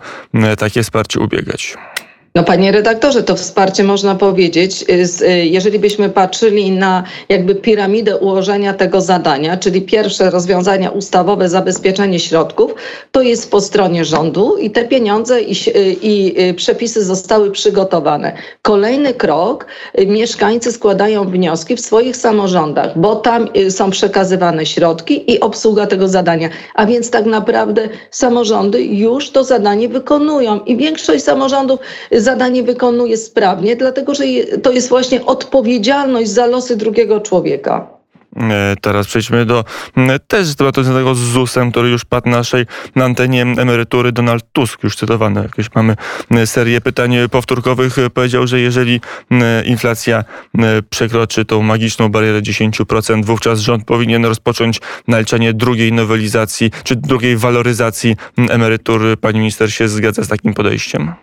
takie 0.58 0.82
wsparcie 0.82 1.20
ubiegać. 1.20 1.76
No 2.36 2.44
panie 2.44 2.72
redaktorze, 2.72 3.22
to 3.22 3.36
wsparcie 3.36 3.84
można 3.84 4.14
powiedzieć, 4.14 4.84
y, 5.22 5.24
y, 5.26 5.46
jeżeli 5.46 5.78
byśmy 5.78 6.10
patrzyli 6.10 6.70
na 6.70 7.04
jakby 7.28 7.54
piramidę 7.54 8.16
ułożenia 8.16 8.74
tego 8.74 9.00
zadania, 9.00 9.56
czyli 9.56 9.82
pierwsze 9.82 10.30
rozwiązania 10.30 10.90
ustawowe, 10.90 11.48
zabezpieczenie 11.48 12.20
środków, 12.20 12.74
to 13.12 13.22
jest 13.22 13.50
po 13.50 13.60
stronie 13.60 14.04
rządu 14.04 14.56
i 14.56 14.70
te 14.70 14.84
pieniądze 14.84 15.42
i, 15.42 15.52
y, 15.52 15.96
i 16.02 16.34
przepisy 16.54 17.04
zostały 17.04 17.50
przygotowane. 17.50 18.36
Kolejny 18.62 19.14
krok, 19.14 19.66
mieszkańcy 20.06 20.72
składają 20.72 21.24
wnioski 21.24 21.76
w 21.76 21.80
swoich 21.80 22.16
samorządach, 22.16 22.98
bo 22.98 23.16
tam 23.16 23.48
są 23.70 23.90
przekazywane 23.90 24.66
środki 24.66 25.32
i 25.32 25.40
obsługa 25.40 25.86
tego 25.86 26.08
zadania. 26.08 26.48
A 26.74 26.86
więc 26.86 27.10
tak 27.10 27.26
naprawdę 27.26 27.88
samorządy 28.10 28.82
już 28.82 29.30
to 29.30 29.44
zadanie 29.44 29.88
wykonują 29.88 30.60
i 30.60 30.76
większość 30.76 31.24
samorządów 31.24 31.80
zadanie 32.24 32.62
wykonuje 32.62 33.16
sprawnie, 33.16 33.76
dlatego 33.76 34.14
że 34.14 34.24
to 34.62 34.72
jest 34.72 34.88
właśnie 34.88 35.26
odpowiedzialność 35.26 36.30
za 36.30 36.46
losy 36.46 36.76
drugiego 36.76 37.20
człowieka. 37.20 37.94
E, 38.36 38.74
teraz 38.80 39.06
przejdźmy 39.06 39.46
do 39.46 39.64
też 40.26 40.54
tematu 40.54 40.82
związanego 40.82 41.14
z 41.14 41.18
ZUS-em, 41.18 41.70
który 41.70 41.88
już 41.88 42.04
padł 42.04 42.28
naszej 42.28 42.66
na 42.94 43.04
antenie 43.04 43.42
emerytury. 43.42 44.12
Donald 44.12 44.44
Tusk, 44.52 44.84
już 44.84 44.96
cytowany, 44.96 45.42
jakieś 45.42 45.74
mamy 45.74 45.96
serię 46.46 46.80
pytań 46.80 47.16
powtórkowych, 47.30 47.96
powiedział, 48.14 48.46
że 48.46 48.60
jeżeli 48.60 49.00
inflacja 49.64 50.24
przekroczy 50.90 51.44
tą 51.44 51.62
magiczną 51.62 52.08
barierę 52.08 52.42
10%, 52.42 53.24
wówczas 53.24 53.60
rząd 53.60 53.84
powinien 53.84 54.24
rozpocząć 54.24 54.80
naliczanie 55.08 55.52
drugiej 55.52 55.92
nowelizacji, 55.92 56.70
czy 56.84 56.96
drugiej 56.96 57.36
waloryzacji 57.36 58.16
emerytur. 58.50 59.02
Pani 59.20 59.38
minister 59.38 59.72
się 59.72 59.88
zgadza 59.88 60.22
z 60.22 60.28
takim 60.28 60.54
podejściem? 60.54 61.14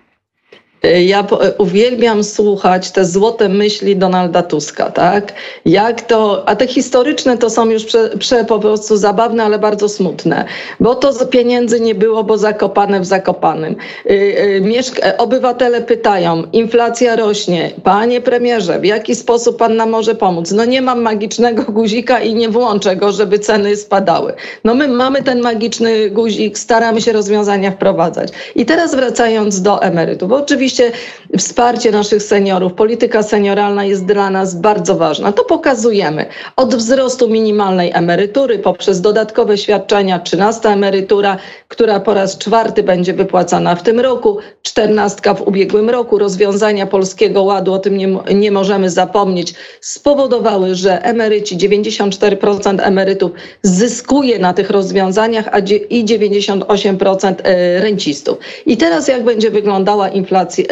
Ja 0.84 1.28
uwielbiam 1.58 2.24
słuchać 2.24 2.92
te 2.92 3.06
złote 3.06 3.50
myśli 3.50 3.96
Donalda 3.96 4.44
Tuska, 4.44 4.92
tak? 4.92 5.34
Jak 5.66 6.02
to, 6.02 6.50
a 6.50 6.56
te 6.56 6.68
historyczne 6.68 7.38
to 7.38 7.50
są 7.50 7.70
już 7.70 7.86
prze, 7.86 8.10
prze, 8.20 8.46
po 8.46 8.60
prostu 8.60 8.98
zabawne, 8.98 9.44
ale 9.44 9.60
bardzo 9.60 9.90
smutne, 9.90 10.46
bo 10.80 10.96
to 10.96 11.26
pieniędzy 11.26 11.80
nie 11.80 11.96
było, 11.96 12.24
bo 12.24 12.38
zakopane 12.38 13.00
w 13.00 13.06
zakopanym. 13.06 13.76
Y, 14.06 14.12
y, 14.12 14.62
mieszka, 14.62 15.18
obywatele 15.18 15.82
pytają, 15.82 16.44
inflacja 16.54 17.16
rośnie, 17.16 17.72
panie 17.84 18.22
premierze, 18.22 18.80
w 18.80 18.86
jaki 18.86 19.16
sposób 19.16 19.58
pan 19.58 19.76
nam 19.76 19.90
może 19.90 20.16
pomóc? 20.16 20.52
No 20.52 20.66
nie 20.66 20.82
mam 20.82 21.02
magicznego 21.02 21.64
guzika 21.64 22.20
i 22.20 22.36
nie 22.36 22.50
włączę 22.50 22.96
go, 22.96 23.12
żeby 23.12 23.40
ceny 23.40 23.76
spadały. 23.76 24.34
No 24.64 24.76
my 24.76 24.88
mamy 24.88 25.24
ten 25.24 25.42
magiczny 25.42 26.10
guzik, 26.10 26.58
staramy 26.58 27.02
się 27.02 27.12
rozwiązania 27.12 27.72
wprowadzać. 27.72 28.30
I 28.56 28.66
teraz 28.66 28.96
wracając 28.96 29.62
do 29.62 29.82
emerytów, 29.82 30.32
oczywiście 30.32 30.71
Oczywiście 30.72 30.92
wsparcie 31.38 31.92
naszych 31.92 32.24
seniorów, 32.24 32.74
polityka 32.74 33.24
senioralna 33.24 33.86
jest 33.86 34.06
dla 34.06 34.30
nas 34.30 34.56
bardzo 34.56 34.96
ważna. 34.96 35.32
To 35.32 35.44
pokazujemy 35.44 36.26
od 36.56 36.76
wzrostu 36.76 37.30
minimalnej 37.30 37.92
emerytury 37.94 38.60
poprzez 38.60 39.02
dodatkowe 39.02 39.58
świadczenia, 39.58 40.20
13 40.20 40.70
emerytura, 40.70 41.38
która 41.68 42.00
po 42.00 42.14
raz 42.14 42.38
czwarty 42.38 42.84
będzie 42.84 43.14
wypłacana 43.14 43.76
w 43.76 43.84
tym 43.84 44.00
roku, 44.00 44.38
14 44.62 45.36
w 45.36 45.48
ubiegłym 45.48 45.90
roku. 45.90 46.18
Rozwiązania 46.18 46.88
Polskiego 46.88 47.44
Ładu, 47.44 47.74
o 47.74 47.80
tym 47.80 47.98
nie, 47.98 48.18
nie 48.36 48.52
możemy 48.52 48.90
zapomnieć, 48.90 49.54
spowodowały, 49.82 50.76
że 50.76 51.04
emeryci, 51.04 51.58
94% 51.58 52.82
emerytów 52.82 53.32
zyskuje 53.64 54.40
na 54.40 54.54
tych 54.54 54.70
rozwiązaniach, 54.70 55.50
a 55.52 55.60
i 55.90 56.06
98% 56.06 57.36
e, 57.44 57.82
rencistów. 57.82 58.38
I 58.66 58.78
teraz 58.78 59.08
jak 59.08 59.24
będzie 59.24 59.52
wyglądała 59.52 60.10
inflacja? 60.10 60.66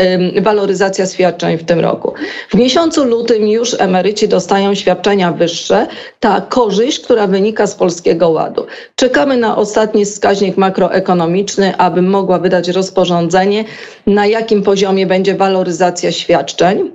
Waloryzacja 0.49 1.05
świadczeń 1.05 1.57
w 1.57 1.63
tym 1.63 1.79
roku. 1.79 2.13
W 2.49 2.55
miesiącu 2.55 3.05
lutym 3.05 3.47
już 3.47 3.75
emeryci 3.79 4.27
dostają 4.27 4.75
świadczenia 4.75 5.31
wyższe. 5.31 5.87
Ta 6.19 6.41
korzyść, 6.41 6.99
która 6.99 7.27
wynika 7.27 7.67
z 7.67 7.75
Polskiego 7.75 8.29
Ładu. 8.29 8.65
Czekamy 8.95 9.37
na 9.37 9.57
ostatni 9.57 10.05
wskaźnik 10.05 10.57
makroekonomiczny, 10.57 11.77
aby 11.77 12.01
mogła 12.01 12.39
wydać 12.39 12.67
rozporządzenie, 12.67 13.65
na 14.07 14.25
jakim 14.25 14.63
poziomie 14.63 15.05
będzie 15.05 15.35
waloryzacja 15.35 16.11
świadczeń. 16.11 16.91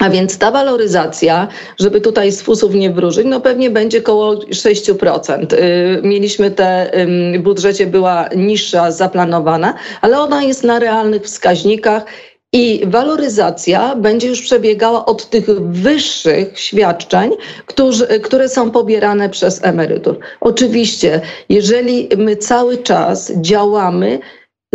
A 0.00 0.10
więc 0.10 0.38
ta 0.38 0.50
waloryzacja, 0.50 1.48
żeby 1.80 2.00
tutaj 2.00 2.32
z 2.32 2.42
fusów 2.42 2.74
nie 2.74 2.90
wróżyć, 2.90 3.26
no 3.26 3.40
pewnie 3.40 3.70
będzie 3.70 3.98
około 3.98 4.34
6%. 4.34 5.52
Y, 5.52 6.00
mieliśmy 6.02 6.50
te, 6.50 6.90
w 7.38 7.42
budżecie 7.42 7.86
była 7.86 8.28
niższa 8.36 8.90
zaplanowana, 8.90 9.74
ale 10.00 10.20
ona 10.20 10.42
jest 10.42 10.64
na 10.64 10.78
realnych 10.78 11.22
wskaźnikach 11.22 12.04
i 12.52 12.82
waloryzacja 12.86 13.96
będzie 13.96 14.28
już 14.28 14.42
przebiegała 14.42 15.06
od 15.06 15.30
tych 15.30 15.60
wyższych 15.60 16.60
świadczeń, 16.60 17.30
którzy, 17.66 18.06
które 18.06 18.48
są 18.48 18.70
pobierane 18.70 19.28
przez 19.28 19.64
emerytur. 19.64 20.18
Oczywiście, 20.40 21.20
jeżeli 21.48 22.08
my 22.16 22.36
cały 22.36 22.78
czas 22.78 23.32
działamy 23.40 24.18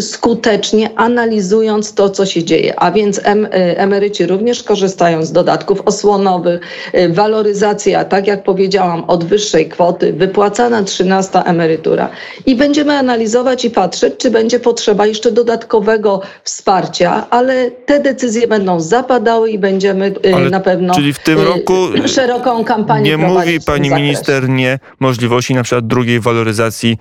skutecznie 0.01 0.89
analizując 0.95 1.93
to, 1.93 2.09
co 2.09 2.25
się 2.25 2.43
dzieje. 2.43 2.79
A 2.79 2.91
więc 2.91 3.21
em, 3.23 3.45
y, 3.45 3.49
emeryci 3.77 4.25
również 4.25 4.63
korzystają 4.63 5.25
z 5.25 5.31
dodatków 5.31 5.81
osłonowych, 5.85 6.61
y, 6.95 7.13
waloryzacja, 7.13 8.05
tak 8.05 8.27
jak 8.27 8.43
powiedziałam, 8.43 9.03
od 9.03 9.23
wyższej 9.23 9.69
kwoty, 9.69 10.13
wypłacana 10.13 10.83
13 10.83 11.39
emerytura. 11.45 12.09
I 12.45 12.55
będziemy 12.55 12.93
analizować 12.93 13.65
i 13.65 13.69
patrzeć, 13.69 14.13
czy 14.17 14.31
będzie 14.31 14.59
potrzeba 14.59 15.05
jeszcze 15.05 15.31
dodatkowego 15.31 16.21
wsparcia, 16.43 17.27
ale 17.29 17.71
te 17.71 17.99
decyzje 17.99 18.47
będą 18.47 18.79
zapadały 18.79 19.49
i 19.51 19.59
będziemy 19.59 20.13
y, 20.25 20.35
ale, 20.35 20.49
na 20.49 20.59
pewno 20.59 20.95
czyli 20.95 21.13
w 21.13 21.19
tym 21.19 21.39
roku 21.39 21.73
szeroką 22.05 22.63
kampanię 22.63 23.09
Nie 23.09 23.17
mówi 23.17 23.59
pani 23.65 23.89
minister 23.89 24.49
nie 24.49 24.79
możliwości 24.99 25.53
na 25.53 25.63
przykład 25.63 25.87
drugiej 25.87 26.19
waloryzacji 26.19 26.97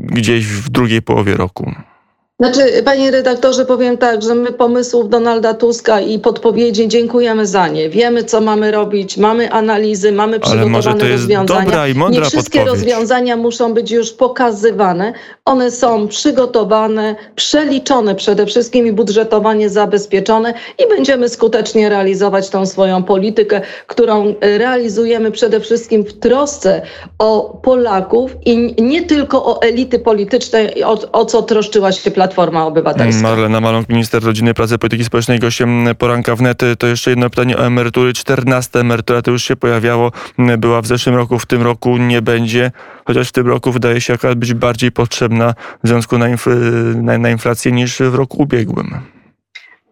gdzieś 0.00 0.46
w 0.46 0.70
drugiej 0.70 1.02
połowie 1.02 1.36
roku. 1.36 1.72
Znaczy, 2.40 2.82
panie 2.84 3.10
redaktorze, 3.10 3.66
powiem 3.66 3.98
tak, 3.98 4.22
że 4.22 4.34
my 4.34 4.52
pomysłów 4.52 5.08
Donalda 5.08 5.54
Tuska 5.54 6.00
i 6.00 6.18
podpowiedzi 6.18 6.88
dziękujemy 6.88 7.46
za 7.46 7.68
nie. 7.68 7.88
Wiemy, 7.88 8.24
co 8.24 8.40
mamy 8.40 8.70
robić, 8.70 9.16
mamy 9.16 9.52
analizy, 9.52 10.12
mamy 10.12 10.40
przygotowane 10.40 11.08
rozwiązania. 11.08 11.86
nie 12.10 12.20
wszystkie 12.22 12.58
podpowiedź. 12.58 12.84
rozwiązania 12.84 13.36
muszą 13.36 13.74
być 13.74 13.90
już 13.90 14.12
pokazywane. 14.12 15.12
One 15.44 15.70
są 15.70 16.08
przygotowane, 16.08 17.16
przeliczone 17.36 18.14
przede 18.14 18.46
wszystkim 18.46 18.86
i 18.86 18.92
budżetowanie 18.92 19.68
zabezpieczone 19.68 20.54
i 20.78 20.88
będziemy 20.88 21.28
skutecznie 21.28 21.88
realizować 21.88 22.48
tą 22.48 22.66
swoją 22.66 23.02
politykę, 23.02 23.60
którą 23.86 24.34
realizujemy 24.40 25.30
przede 25.30 25.60
wszystkim 25.60 26.04
w 26.04 26.12
trosce 26.12 26.82
o 27.18 27.58
Polaków 27.62 28.36
i 28.46 28.82
nie 28.82 29.02
tylko 29.02 29.44
o 29.44 29.62
elity 29.62 29.98
polityczne, 29.98 30.70
o, 30.84 31.12
o 31.12 31.24
co 31.24 31.42
troszczyła 31.42 31.92
się 31.92 32.10
Platforma 32.10 32.29
Platforma 32.30 32.66
Obywatelska. 32.66 33.22
Marlena 33.22 33.60
Maląg, 33.60 33.88
minister 33.88 34.24
rodziny, 34.24 34.54
pracy, 34.54 34.78
polityki 34.78 35.04
społecznej, 35.04 35.38
gościem 35.38 35.88
poranka 35.98 36.36
wnet. 36.36 36.60
To 36.78 36.86
jeszcze 36.86 37.10
jedno 37.10 37.30
pytanie 37.30 37.56
o 37.56 37.66
emerytury. 37.66 38.12
14 38.12 38.80
emerytura 38.80 39.22
to 39.22 39.30
już 39.30 39.44
się 39.44 39.56
pojawiało, 39.56 40.12
była 40.58 40.82
w 40.82 40.86
zeszłym 40.86 41.14
roku, 41.14 41.38
w 41.38 41.46
tym 41.46 41.62
roku 41.62 41.96
nie 41.96 42.22
będzie, 42.22 42.72
chociaż 43.04 43.28
w 43.28 43.32
tym 43.32 43.46
roku 43.46 43.72
wydaje 43.72 44.00
się 44.00 44.14
akurat 44.14 44.38
być 44.38 44.54
bardziej 44.54 44.92
potrzebna 44.92 45.54
w 45.84 45.88
związku 45.88 46.18
na, 46.18 46.28
infl 46.28 46.50
na, 47.02 47.18
na 47.18 47.30
inflację 47.30 47.72
niż 47.72 47.98
w 47.98 48.14
roku 48.14 48.42
ubiegłym. 48.42 49.19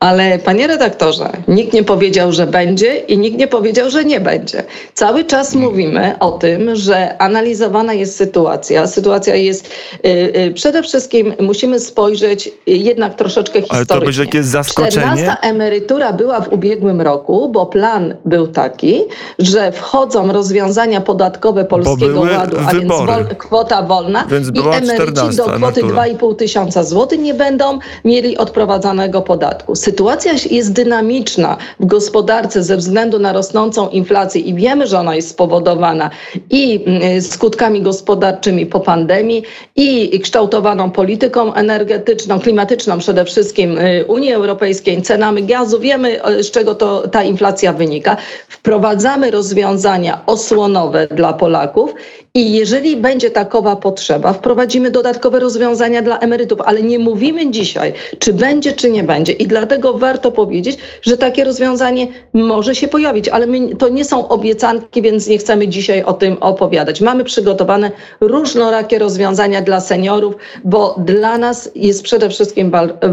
Ale 0.00 0.38
panie 0.38 0.66
redaktorze, 0.66 1.30
nikt 1.48 1.72
nie 1.72 1.84
powiedział, 1.84 2.32
że 2.32 2.46
będzie 2.46 2.96
i 2.96 3.18
nikt 3.18 3.38
nie 3.38 3.48
powiedział, 3.48 3.90
że 3.90 4.04
nie 4.04 4.20
będzie. 4.20 4.64
Cały 4.94 5.24
czas 5.24 5.54
mówimy 5.54 6.18
o 6.20 6.30
tym, 6.30 6.76
że 6.76 7.22
analizowana 7.22 7.92
jest 7.92 8.16
sytuacja. 8.16 8.86
Sytuacja 8.86 9.34
jest 9.34 9.66
y, 9.66 10.08
y, 10.08 10.52
przede 10.54 10.82
wszystkim 10.82 11.34
musimy 11.40 11.80
spojrzeć 11.80 12.50
jednak 12.66 13.14
troszeczkę 13.14 13.60
historycznie. 13.60 13.94
Ale 13.94 14.00
to 14.00 14.06
będzie 14.06 14.24
jakieś 14.24 14.44
zaskoczenie. 14.44 14.90
14 14.90 15.36
emerytura 15.42 16.12
była 16.12 16.40
w 16.40 16.52
ubiegłym 16.52 17.00
roku, 17.00 17.48
bo 17.48 17.66
plan 17.66 18.14
był 18.24 18.46
taki, 18.46 19.02
że 19.38 19.72
wchodzą 19.72 20.32
rozwiązania 20.32 21.00
podatkowe 21.00 21.64
Polskiego 21.64 22.20
Ładu, 22.20 22.56
a 22.68 22.72
więc 22.72 22.88
wol, 22.88 23.26
kwota 23.38 23.82
wolna 23.82 24.26
więc 24.30 24.48
i 24.48 24.58
emeryci 24.58 25.36
do 25.36 25.44
kwoty 25.44 25.82
2,5 25.82 26.36
tysiąca 26.36 26.84
złotych 26.84 27.20
nie 27.20 27.34
będą 27.34 27.78
mieli 28.04 28.36
odprowadzanego 28.36 29.22
podatku 29.22 29.74
sytuacja 29.88 30.32
jest 30.50 30.72
dynamiczna 30.72 31.56
w 31.80 31.86
gospodarce 31.86 32.62
ze 32.62 32.76
względu 32.76 33.18
na 33.18 33.32
rosnącą 33.32 33.88
inflację 33.88 34.40
i 34.40 34.54
wiemy, 34.54 34.86
że 34.86 34.98
ona 34.98 35.14
jest 35.16 35.28
spowodowana 35.30 36.10
i 36.50 36.84
mm, 36.86 37.22
skutkami 37.22 37.82
gospodarczymi 37.82 38.66
po 38.66 38.80
pandemii 38.80 39.42
i 39.76 40.20
kształtowaną 40.20 40.90
polityką 40.90 41.54
energetyczną, 41.54 42.40
klimatyczną 42.40 42.98
przede 42.98 43.24
wszystkim 43.24 43.78
y, 43.78 44.04
Unii 44.08 44.32
Europejskiej, 44.32 45.02
cenami 45.02 45.44
gazu. 45.44 45.80
Wiemy, 45.80 46.28
y, 46.38 46.42
z 46.42 46.50
czego 46.50 46.74
to, 46.74 47.08
ta 47.08 47.22
inflacja 47.24 47.72
wynika. 47.72 48.16
Wprowadzamy 48.48 49.30
rozwiązania 49.30 50.20
osłonowe 50.26 51.06
dla 51.06 51.32
Polaków 51.32 51.94
I 52.38 52.52
jeżeli 52.52 52.96
będzie 52.96 53.30
takowa 53.30 53.76
potrzeba, 53.76 54.32
wprowadzimy 54.32 54.90
dodatkowe 54.90 55.40
rozwiązania 55.40 56.02
dla 56.02 56.18
emerytów, 56.18 56.60
ale 56.60 56.82
nie 56.82 56.98
mówimy 56.98 57.50
dzisiaj, 57.50 57.92
czy 58.18 58.32
będzie, 58.32 58.72
czy 58.72 58.90
nie 58.90 59.02
będzie. 59.02 59.32
I 59.32 59.46
dlatego 59.46 59.98
warto 59.98 60.32
powiedzieć, 60.32 60.78
że 61.02 61.16
takie 61.16 61.44
rozwiązanie 61.44 62.06
może 62.32 62.74
się 62.74 62.88
pojawić, 62.88 63.28
ale 63.28 63.46
my, 63.46 63.76
to 63.76 63.88
nie 63.88 64.04
są 64.04 64.28
obiecanki, 64.28 65.02
więc 65.02 65.26
nie 65.26 65.38
chcemy 65.38 65.68
dzisiaj 65.68 66.02
o 66.02 66.12
tym 66.12 66.36
opowiadać. 66.40 67.00
Mamy 67.00 67.24
przygotowane 67.24 67.90
różnorakie 68.20 68.98
rozwiązania 68.98 69.62
dla 69.62 69.80
seniorów, 69.80 70.34
bo 70.64 70.94
dla 70.98 71.38
nas 71.38 71.70
jest 71.74 72.02
przede 72.02 72.28
wszystkim 72.30 72.72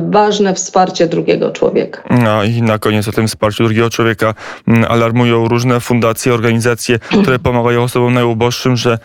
ważne 0.10 0.54
wsparcie 0.54 1.08
drugiego 1.08 1.52
człowieka. 1.52 2.04
No 2.10 2.44
i 2.44 2.62
na 2.62 2.80
koniec 2.80 3.08
o 3.08 3.12
tym 3.12 3.28
wsparciu 3.28 3.64
drugiego 3.64 3.90
człowieka 3.90 4.34
mm, 4.68 4.86
alarmują 4.90 5.48
różne 5.48 5.80
fundacje, 5.80 6.34
organizacje, 6.34 7.00
które 7.00 7.40
pomagają 7.40 7.84
osobom 7.84 8.14
najuboższym, 8.14 8.78
że 8.78 8.98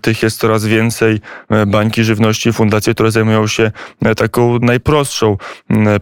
tych 0.00 0.22
jest 0.22 0.40
coraz 0.40 0.64
więcej. 0.64 1.20
Bańki 1.66 2.04
żywności, 2.04 2.52
fundacje, 2.52 2.94
które 2.94 3.10
zajmują 3.10 3.46
się 3.46 3.70
taką 4.16 4.58
najprostszą 4.58 5.36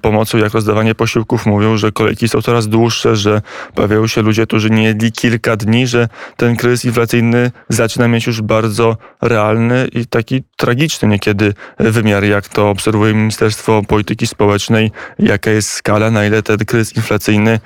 pomocą, 0.00 0.38
jak 0.38 0.52
rozdawanie 0.52 0.95
posiłków, 0.95 1.47
mówią, 1.47 1.76
że 1.76 1.92
kolejki 1.92 2.28
są 2.28 2.42
coraz 2.42 2.69
dłuższe, 2.69 3.16
że 3.16 3.42
pojawiają 3.75 4.07
się 4.07 4.23
ludzie, 4.23 4.47
którzy 4.47 4.71
nie 4.71 4.83
jedli 4.83 5.12
kilka 5.12 5.57
dni, 5.57 5.87
że 5.87 6.09
ten 6.37 6.57
kryzys 6.57 6.85
inflacyjny 6.85 7.50
zaczyna 7.69 8.09
mieć 8.09 8.26
już 8.26 8.42
bardzo 8.42 8.97
realny 9.23 9.88
i 9.92 10.07
taki 10.07 10.42
tragiczny 10.57 11.09
niekiedy 11.09 11.54
wymiar, 11.78 12.25
jak 12.25 12.49
to 12.49 12.71
obserwuje 12.71 13.14
Ministerstwo 13.14 13.83
Polityki 13.88 14.26
Społecznej, 14.26 14.92
jaka 15.19 15.50
jest 15.50 15.71
skala, 15.71 16.11
na 16.11 16.26
ile 16.26 16.42
ten 16.42 16.59
kryzys 16.59 16.97
inflacyjny 16.97 17.61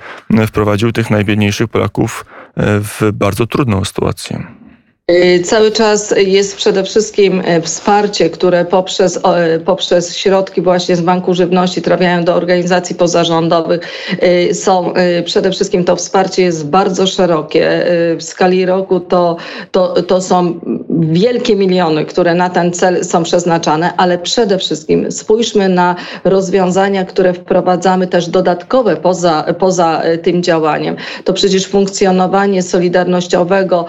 wprowadził 0.47 0.91
tych 0.91 1.09
najbiedniejszych 1.09 1.67
Polaków 1.67 2.25
e, 2.57 2.79
w 2.79 3.11
bardzo 3.13 3.47
trudną 3.47 3.85
sytuację. 3.85 4.64
Y, 5.11 5.39
cały 5.43 5.71
czas 5.71 6.13
jest 6.17 6.55
przede 6.55 6.83
wszystkim 6.83 7.41
e, 7.45 7.61
wsparcie, 7.61 8.29
które 8.29 8.65
poprzez, 8.65 9.19
e, 9.23 9.59
poprzez 9.59 10.17
środki 10.17 10.61
właśnie 10.61 10.95
z 10.95 11.01
Banku 11.01 11.33
Żywności 11.33 11.81
trafiają 11.81 12.23
do 12.23 12.35
organizacji 12.35 12.95
pozarządowych. 12.95 13.81
Y, 14.23 14.53
są 14.53 14.93
y, 15.19 15.23
przede 15.23 15.51
wszystkim 15.51 15.83
to 15.83 15.95
wsparcie 15.95 16.43
jest 16.43 16.67
bardzo 16.67 17.07
szerokie. 17.07 17.85
W 18.17 18.23
skali 18.23 18.65
roku 18.65 18.99
to, 18.99 19.37
to, 19.71 20.01
to 20.01 20.21
są 20.21 20.59
wielkie 20.99 21.55
miliony, 21.55 22.05
które 22.05 22.35
na 22.35 22.49
ten 22.49 22.73
cel 22.73 23.05
są 23.05 23.23
przeznaczane, 23.23 23.93
ale 23.97 24.17
przede 24.17 24.57
wszystkim 24.57 25.11
spójrzmy 25.11 25.69
na 25.69 25.95
rozwiązania, 26.23 27.05
które 27.05 27.33
wprowadzamy 27.33 28.07
też 28.07 28.29
dodatkowe 28.29 28.95
poza, 28.95 29.45
poza 29.59 30.01
tym 30.23 30.43
działaniem. 30.43 30.95
To 31.23 31.33
przecież 31.33 31.67
funkcjonowanie 31.67 32.63
solidarnościowego 32.63 33.85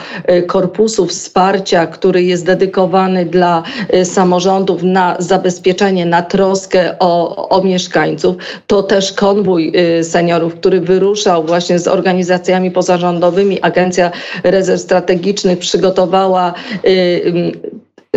korpusu 0.46 1.05
wsparcia, 1.06 1.86
który 1.86 2.22
jest 2.22 2.46
dedykowany 2.46 3.26
dla 3.26 3.62
y, 3.94 4.04
samorządów 4.04 4.82
na 4.82 5.16
zabezpieczenie, 5.18 6.06
na 6.06 6.22
troskę 6.22 6.98
o, 6.98 7.48
o 7.48 7.62
mieszkańców. 7.62 8.36
To 8.66 8.82
też 8.82 9.12
konwój 9.12 9.72
y, 9.98 10.04
seniorów, 10.04 10.54
który 10.54 10.80
wyruszał 10.80 11.44
właśnie 11.44 11.78
z 11.78 11.88
organizacjami 11.88 12.70
pozarządowymi. 12.70 13.62
Agencja 13.62 14.10
Rezerw 14.44 14.80
Strategicznych 14.80 15.58
przygotowała 15.58 16.54
y, 16.86 17.52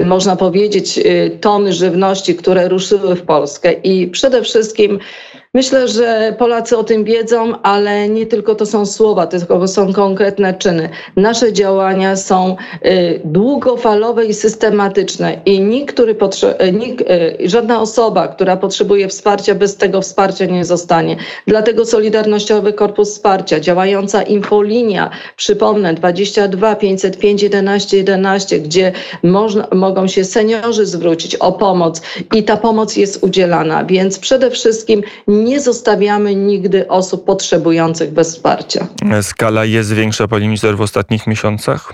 można 0.05 0.35
powiedzieć, 0.35 0.99
tony 1.41 1.73
żywności, 1.73 2.35
które 2.35 2.69
ruszyły 2.69 3.15
w 3.15 3.21
Polskę 3.21 3.73
i 3.73 4.07
przede 4.07 4.41
wszystkim 4.43 4.99
Myślę, 5.53 5.87
że 5.87 6.35
Polacy 6.39 6.77
o 6.77 6.83
tym 6.83 7.03
wiedzą, 7.03 7.61
ale 7.61 8.09
nie 8.09 8.25
tylko 8.25 8.55
to 8.55 8.65
są 8.65 8.85
słowa, 8.85 9.27
tylko 9.27 9.67
są 9.67 9.93
konkretne 9.93 10.53
czyny. 10.53 10.89
Nasze 11.15 11.53
działania 11.53 12.15
są 12.15 12.55
y, 12.85 13.21
długofalowe 13.25 14.25
i 14.25 14.33
systematyczne 14.33 15.41
i 15.45 15.59
nikt, 15.59 15.93
który 15.93 16.15
y, 16.67 16.71
nikt, 16.71 17.01
y, 17.01 17.49
żadna 17.49 17.81
osoba, 17.81 18.27
która 18.27 18.57
potrzebuje 18.57 19.07
wsparcia, 19.07 19.55
bez 19.55 19.77
tego 19.77 20.01
wsparcia 20.01 20.45
nie 20.45 20.65
zostanie. 20.65 21.17
Dlatego 21.47 21.85
Solidarnościowy 21.85 22.73
Korpus 22.73 23.11
Wsparcia, 23.11 23.59
działająca 23.59 24.23
infolinia, 24.23 25.09
przypomnę, 25.35 25.93
22 25.93 26.75
505 26.75 27.43
11 27.43 27.97
11, 27.97 28.59
gdzie 28.59 28.91
można, 29.23 29.67
mogą 29.73 30.07
się 30.07 30.23
seniorzy 30.23 30.85
zwrócić 30.85 31.35
o 31.35 31.51
pomoc 31.51 32.01
i 32.35 32.43
ta 32.43 32.57
pomoc 32.57 32.97
jest 32.97 33.23
udzielana. 33.23 33.85
Więc 33.85 34.19
przede 34.19 34.51
wszystkim 34.51 35.03
zostawiamy 35.61 36.35
nigdy 36.35 36.87
osób 36.87 37.25
potrzebujących 37.25 38.11
bez 38.11 38.35
wsparcia. 38.35 38.87
Skala 39.21 39.65
jest 39.65 39.93
większa, 39.93 40.27
pani 40.27 40.45
minister, 40.45 40.77
w 40.77 40.81
ostatnich 40.81 41.27
miesiącach? 41.27 41.93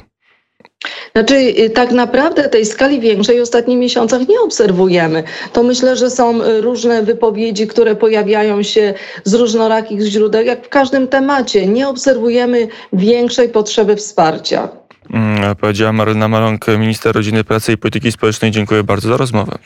Znaczy, 1.13 1.35
y, 1.35 1.69
tak 1.69 1.91
naprawdę 1.91 2.49
tej 2.49 2.65
skali 2.65 2.99
większej 2.99 3.39
w 3.39 3.41
ostatnich 3.41 3.77
miesiącach 3.77 4.27
nie 4.27 4.41
obserwujemy. 4.41 5.23
To 5.53 5.63
myślę, 5.63 5.95
że 5.95 6.09
są 6.09 6.41
y, 6.41 6.61
różne 6.61 7.03
wypowiedzi, 7.03 7.67
które 7.67 7.95
pojawiają 7.95 8.63
się 8.63 8.93
z 9.23 9.33
różnorakich 9.33 10.01
źródeł, 10.01 10.45
jak 10.45 10.65
w 10.65 10.69
każdym 10.69 11.07
temacie. 11.07 11.67
Nie 11.67 11.87
obserwujemy 11.87 12.67
większej 12.93 13.49
potrzeby 13.49 13.95
wsparcia. 13.95 14.69
Hmm, 15.11 15.55
powiedziała 15.55 15.93
Marlena 15.93 16.27
Malonk, 16.27 16.67
minister 16.67 17.15
rodziny, 17.15 17.43
pracy 17.43 17.73
i 17.73 17.77
polityki 17.77 18.11
społecznej. 18.11 18.51
Dziękuję 18.51 18.83
bardzo 18.83 19.09
za 19.09 19.17
rozmowę. 19.17 19.57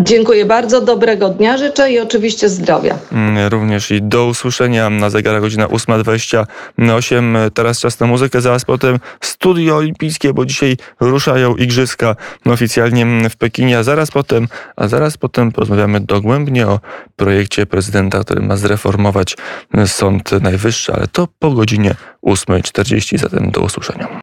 Dziękuję 0.00 0.46
bardzo, 0.46 0.80
dobrego 0.80 1.28
dnia 1.28 1.58
życzę 1.58 1.92
i 1.92 2.00
oczywiście 2.00 2.48
zdrowia. 2.48 2.98
Mm, 3.12 3.48
również 3.48 3.90
i 3.90 4.02
do 4.02 4.26
usłyszenia 4.26 4.90
na 4.90 5.10
zegarach 5.10 5.40
godzina 5.40 5.66
8.28. 5.66 7.50
Teraz 7.50 7.80
czas 7.80 8.00
na 8.00 8.06
muzykę, 8.06 8.40
zaraz 8.40 8.64
potem 8.64 8.98
studio 9.20 9.76
olimpijskie, 9.76 10.34
bo 10.34 10.46
dzisiaj 10.46 10.76
ruszają 11.00 11.56
igrzyska 11.56 12.16
oficjalnie 12.46 13.30
w 13.30 13.36
Pekinie, 13.36 13.78
a 13.78 13.82
zaraz 13.82 14.10
potem, 14.10 14.48
a 14.76 14.88
zaraz 14.88 15.16
potem 15.16 15.52
porozmawiamy 15.52 16.00
dogłębnie 16.00 16.66
o 16.66 16.80
projekcie 17.16 17.66
prezydenta, 17.66 18.24
który 18.24 18.42
ma 18.42 18.56
zreformować 18.56 19.36
Sąd 19.86 20.32
Najwyższy, 20.42 20.92
ale 20.92 21.06
to 21.06 21.28
po 21.38 21.50
godzinie 21.50 21.94
8.40, 22.26 23.18
zatem 23.18 23.50
do 23.50 23.60
usłyszenia. 23.60 24.08